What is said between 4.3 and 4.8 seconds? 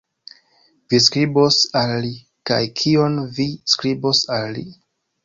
al li?